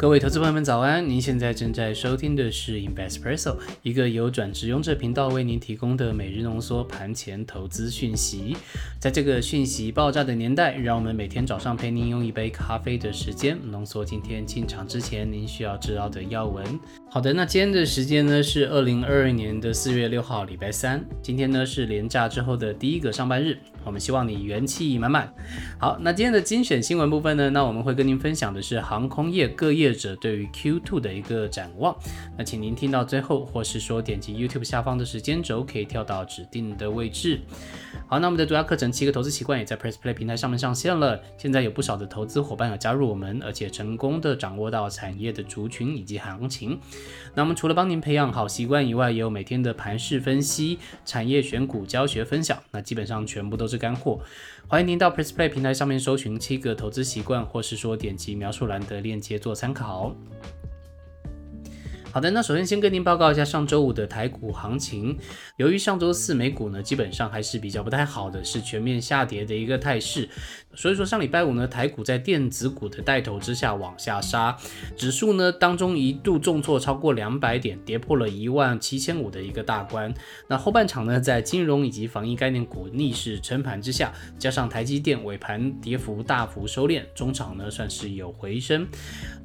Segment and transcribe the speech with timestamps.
[0.00, 1.06] 各位投资朋友们早安！
[1.06, 8.56] 您现在正在收听的是 Investpresso，一个由转职用者频道为您提供的每日浓缩盘前投资讯息。
[8.98, 16.64] 在这个讯息爆炸的年代，让我们每天早上陪您用一杯咖啡的时间，浓缩今天进场之前您需要知道的要闻。
[17.10, 21.04] 好的，那今天的时间呢是二零二二年的四月六号，礼拜三。
[21.20, 25.30] 今天呢是连假之后的第一个上班日，我们希望你元气满满。
[25.78, 31.96] 好，那今天的精选新闻部分呢，那我们会跟您分享的是航空业各业者对于 Q2 的一个展望。
[32.36, 37.40] 那请您听到最后，或是说点击 YouTube 下方的时间轴，可以跳到指定的位置。
[38.06, 41.20] 好，那我们的独家课程七个投资习惯也在 Press Play 平台上面上线了。
[41.38, 46.78] 现在有不少的投资伙伴有加入我们，而且成功的掌握到产业的族群以及行情。
[47.34, 52.58] 那我们除了帮您培养好习惯以外，也有每天的盘势分析、产业选股教学分享。
[52.72, 54.20] 那基本上全部都是干货。
[54.66, 59.79] 欢迎您到 Press Play 平台上面搜寻七个投资习惯，或是说点击描述栏的链接做参考。
[59.80, 60.14] 好.
[62.12, 65.16] 好的，那首先先跟您报告一下上周五的台股行情。
[65.58, 70.28] 由于上周四美股呢，基本上还是比较不太好的，是全面下跌的一个态势。
[70.74, 74.56] 所以说上礼拜五呢，台股在电子股的带头之下往下杀，
[74.96, 80.12] 指数呢当中一度重挫超过两百点，跌破了一万七千五的一个大关。
[80.48, 88.88] 那后半场呢，在金融以及防疫概念股逆势撑盘之下，加上台积电尾盘跌幅大幅收敛，中场呢算是有回升。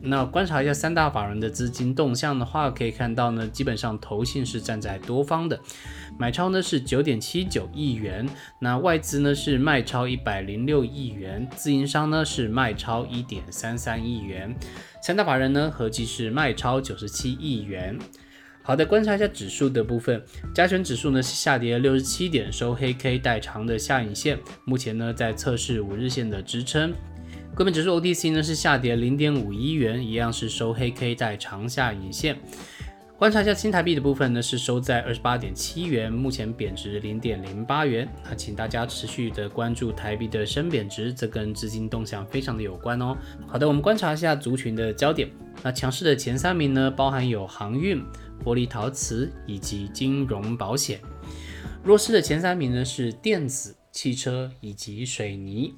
[0.00, 5.58] 那观察一下三大法人的资金动向的话，话可以看到呢，基本上投信是站在多方的。
[6.16, 8.24] 买超呢是九点七九亿元，
[8.60, 14.54] 那外资呢是卖超一百零六亿元，自营商呢是卖超一点三三亿元，
[15.02, 17.98] 三大法人呢合计是卖超九十七亿元。
[18.62, 20.24] 好的，观察一下指数的部分，
[20.54, 26.94] 加权指数呢是下跌六十七点，收黑 K 带长的下影线，目前呢在测试五日线的支撑。
[27.54, 32.36] 柜面指数 OTC 呢是下跌零点五一元，一样是收黑 K 带长下影线。
[33.16, 38.08] 观察一下新台币的部分呢，是收在二十八点七元，目前贬值零点零八元。
[38.24, 43.16] 那请大家持续的关注台币的升贬值，这跟资金动向非常的有关哦。
[43.46, 45.30] 好的，我们观察一下族群的焦点。
[45.62, 48.02] 那强势的前三名呢，包含有航运、
[48.44, 51.00] 玻璃陶瓷以及金融保险。
[51.84, 55.72] 弱势的前三名呢，是电子、汽车以及水泥。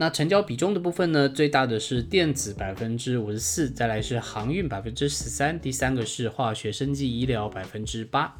[0.00, 8.34] 那成交比重的部分呢，最大的是电子百分之五十四，再来是航运百分之十三，第三个是化学、生技、医疗百分之八。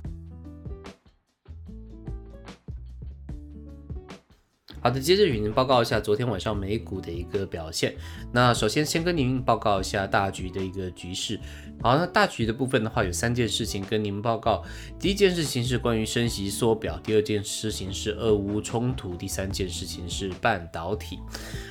[4.83, 7.95] 好的，接着与您报告一下昨天晚上美股的一个表现。
[8.33, 11.39] 那首先先跟您报告一下大局的一个局势。
[11.83, 14.63] 好，那大局的部分的话，有三件事情跟您报告。
[14.99, 21.19] 第一件事情是关于升息缩表，第二件事情是俄乌冲突，第三件事情是半导体。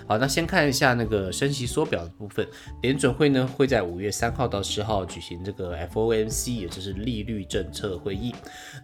[0.08, 2.48] 好，那先看一下那个升息缩表的部分。
[2.82, 8.36] 联准会呢会在五月三号到十号举行这个 FOMC，也就是利率政策会议。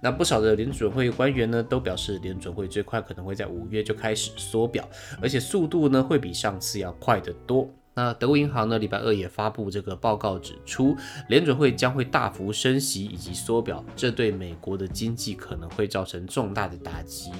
[0.01, 4.87] 那不少的联准会官员呢都表示，联准会最快可能会在五月就开始缩表，
[5.21, 7.69] 而且速度呢会比上次要快得多。
[7.95, 10.95] 那德国银行呢，礼拜二也发布这个报告，指出
[11.29, 17.31] 联准会将会大幅升息以及缩表，这对美国的经济可能会造成重大的打击。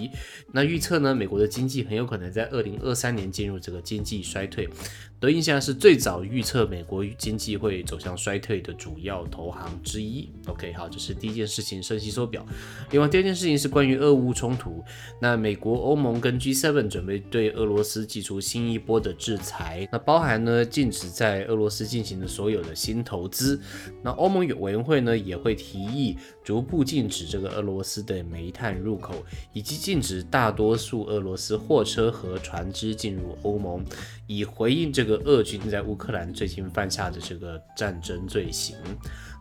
[0.51, 4.69] 那预测呢，美国的经济很有可能在二零二三年进入这个经济衰退。
[5.17, 10.29] 德银现在是最早预测美国经济会走向衰退的主要投行之一。
[10.45, 12.45] OK，好，这是第一件事情，升息缩表。
[12.91, 14.83] 另外第二件事情是关于俄乌冲突，
[15.19, 23.59] 那美国、欧盟跟 G7 准备对俄罗斯寄出新一波的制裁，那包含呢禁止在俄罗斯进行的所有的新投资。
[24.03, 29.15] 那欧盟委员会呢也会提议逐步禁止这个俄罗斯的煤炭入口，
[29.53, 33.83] 以及禁止大多数俄罗斯货车和船只进入欧盟，
[34.27, 35.05] 以回应这。
[35.05, 38.75] 个俄军在乌克兰最近犯下的这个战争罪行，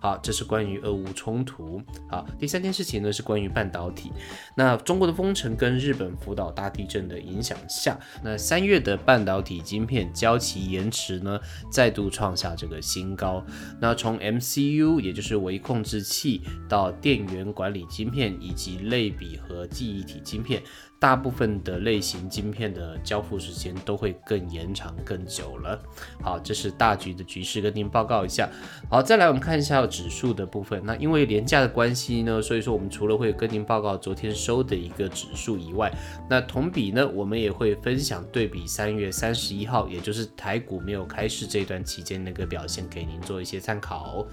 [0.05, 1.81] 好，这是关于俄乌冲突。
[2.11, 4.13] 好，第三件事情呢是关于半导体。
[4.55, 11.41] 那中国的封城跟日本福岛大地震的影响下，那三月的半导体晶片交期延迟呢
[11.73, 13.43] 再度创下这个新高。
[13.81, 20.63] 那从 MCU 也就是微控制器到电源管理晶片以及类比和记忆体晶片。
[21.05, 25.79] 大部分的类型晶片的交付时间都会更延长更久了。
[26.23, 28.49] 好，这是大局的局势，跟您报告一下。
[28.89, 30.81] 好，再来我们看一下指数的部分。
[30.83, 35.93] 那因为廉价的关系呢，所以说我们除了会跟您报告昨天收的一个指数以外，
[36.27, 44.27] 那同比呢，我们也会分享对比三月三十一号，也就是台股没有开市这段期间那个表现，给您做一些参考。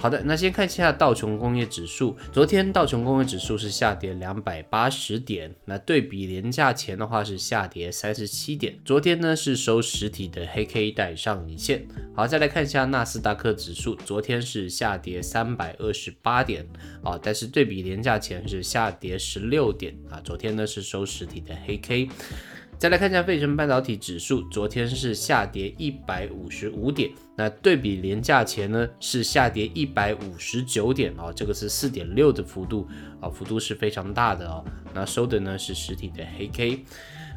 [0.00, 2.16] 好的，那先看一下道琼工业指数。
[2.32, 11.86] 昨天道琼工业指数是下跌两百八十点，那对比廉价前的话是下跌三十七点，昨天呢是收实体的黑 K 带上影线。
[12.16, 16.66] 好，再来看一下纳斯达克指数，昨天是下跌三百二十八点
[17.04, 22.08] 啊，但是对比廉价前是下跌十六点啊，昨天呢是收实体的黑 K。
[22.78, 32.86] 再来看一下费城半导体指数，昨天是下跌一百五十五点，那对比连价前呢是下跌一百五十九点啊，这个是四点六的幅度
[33.20, 34.64] 啊，幅度是非常大的哦。
[34.94, 36.84] 那收的呢是实体的黑 K。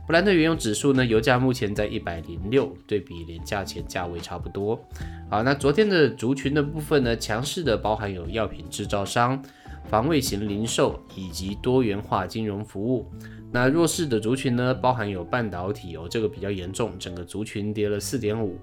[0.06, 4.80] 布兰特原油指数呢，油价目前在一百零六，对比连价前价位差不多。
[5.28, 9.44] 好，那昨天的族群的部分呢，强势的包含有药品制造商、
[9.90, 13.12] 防卫型零售以及多元化金融服务。
[13.54, 18.58] 那弱势的族群呢，包含有半导体哦，这个比较严重，整个族群跌了四点五。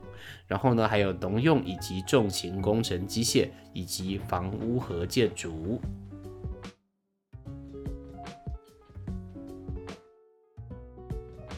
[0.47, 5.79] 然后呢，还有农用以及重型工程机械以及房屋和建筑。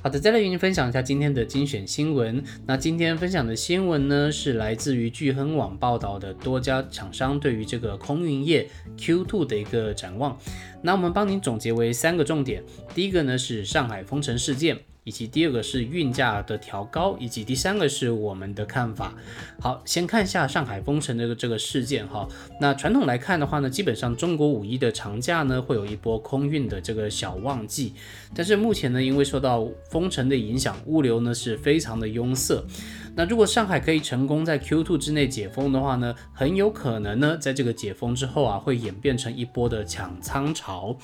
[0.03, 2.43] 好的，再来与您分享一下今天的精选新闻。
[2.67, 8.67] 那今天分享的新闻呢，是来自于聚亨网报道的多家厂商对于这个空运业
[8.97, 10.39] Q2 的一个展望。
[10.81, 12.65] 那我们帮您总结为三个重点。
[12.95, 14.79] 第一个呢是上海封城事件。
[15.05, 19.15] 以及第二个是运价的调高，以及第三个是我们的看法。
[19.61, 22.29] 好，先看一下上海封城的这个事件哈。
[22.61, 27.95] 那传统来看的话呢，基本上中国五一的长假呢会有一波空运的这个小旺季，
[28.35, 32.65] 但是目前呢，因为受到封城的影响，物流呢是非常的拥塞。
[33.17, 40.97] 那如果上海可以成功在 Q2 之内解封的话呢，很有可能呢，在这个解封之后啊，会演变成一波的抢仓潮。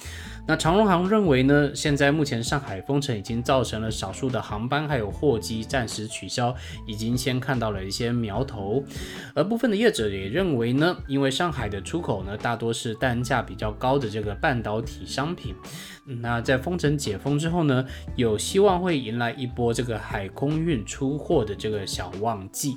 [0.46, 6.54] 那长荣航认为呢，现在目前上海封城已经造成了少数的航班还有货机暂时取消，
[6.86, 8.82] 已经先看到了一些苗头。
[9.34, 15.54] 而部分的业者也认为呢，因为上海的出口呢大多是单价比较高的这个半导体商品。
[16.22, 22.76] 那在封城解封之后呢，有希望会迎来一波这个海空运出货的这个小旺季。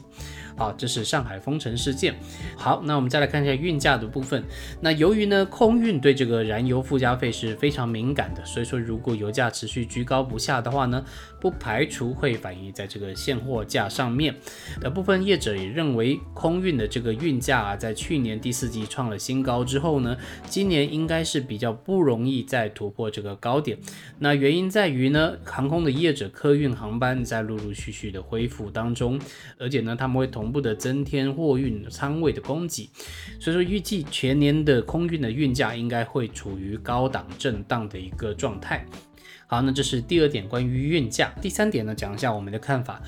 [0.59, 2.13] 好，这是上海封城事件。
[2.57, 4.43] 好，那我们再来看一下运价的部分。
[4.81, 11.01] 那由于呢，空运对这个燃油附加费是非常敏感的，所以说如果油价持续居高不下的话呢，
[11.39, 14.35] 不排除会反映在这个现货价上面。
[14.81, 23.77] 的部分业者也认为，空运的这个运价啊，在去年第四季创了新高之后呢，今年应该是比较不容易再突破这个高点。
[24.17, 29.17] 那原因在于呢，航空的业者客运航班在陆陆续续的恢复当中，
[29.57, 32.89] 而且呢，他们会同不得增添货运仓位的供给，
[33.39, 38.85] 所以说预计全年的空运的运价应该会处于高档震荡的一个状态。
[39.51, 41.33] 好，那这是第二点关于运价。
[41.41, 43.01] 第三点呢，讲一下我们的看法。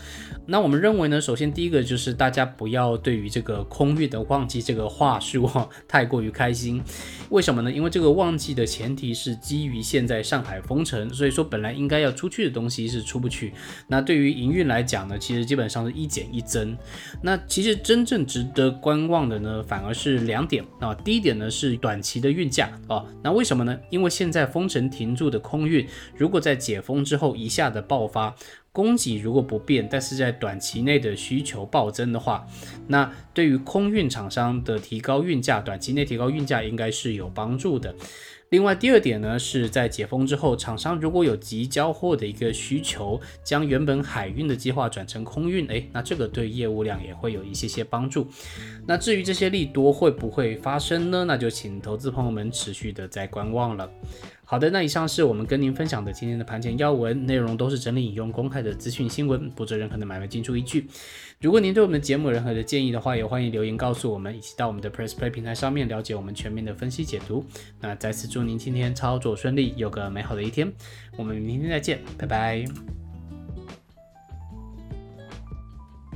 [0.47, 6.81] 那我们认为呢，首先第一个就是大家不要对于这个空运的旺季这个话术哈太过于开心。
[7.29, 7.71] 为什么呢？
[7.71, 13.53] 因为这个旺季的前提是基于现在上海封城，所以说本来应该要出去的东西是出不去。
[13.87, 16.75] 那对于营运来讲呢，其实基本上是一减一增。
[17.21, 20.91] 那其实真正值得观望的呢，反而是两点啊。
[20.95, 23.05] 第一点呢是短期的运价啊。
[23.23, 23.77] 那为什么呢？
[23.91, 25.87] 因为现在封城停住的空运，
[26.17, 28.33] 如如果在解封之后一下的爆发，
[28.71, 32.47] 供给如果不变，但是在短期内的需求暴增的话，
[32.87, 37.93] 那对于空运厂商的提高运价，短期内提高运价应该是有帮助的。
[38.47, 48.25] 另外，第二点呢，是在解封之后，厂商如果有急交货的一个需求，将原本海运的计划转成空运，诶，那这个对业务量也会有一些些帮助。
[48.87, 51.25] 那至于这些利多会不会发生呢？
[51.25, 53.89] 那就请投资朋友们持续的在观望了。
[54.51, 60.89] 好的，那以上是我们跟您分享的今天的盘前要闻，内容都是整理引用公开的资讯新闻，不做任何的买卖进出依据。
[61.39, 67.45] 如果您对我们节目有任何的建议的话，也欢迎留言告诉我们，以及到我们的 Press Play 平台上面了解我们全面的分析解读。
[67.79, 70.69] 那再次祝您今天操作顺利，有个美好的一天。
[71.15, 72.65] 我们明天再见，拜拜。